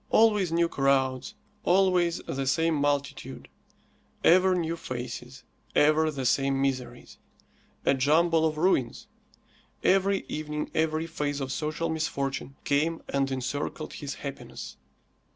[0.09, 3.47] Always new crowds, always the same multitude,
[4.23, 5.43] ever new faces,
[5.75, 7.19] ever the same miseries.
[7.85, 9.05] A jumble of ruins.
[9.83, 14.75] Every evening every phase of social misfortune came and encircled his happiness.